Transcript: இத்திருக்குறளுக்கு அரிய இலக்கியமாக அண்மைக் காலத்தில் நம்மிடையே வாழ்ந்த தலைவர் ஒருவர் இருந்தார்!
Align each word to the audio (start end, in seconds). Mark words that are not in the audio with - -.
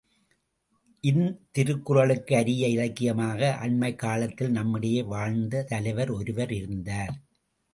இத்திருக்குறளுக்கு 1.03 2.33
அரிய 2.35 2.67
இலக்கியமாக 2.67 3.51
அண்மைக் 3.59 3.99
காலத்தில் 3.99 4.51
நம்மிடையே 4.51 5.03
வாழ்ந்த 5.03 5.63
தலைவர் 5.63 6.09
ஒருவர் 6.09 6.53
இருந்தார்! 6.53 7.15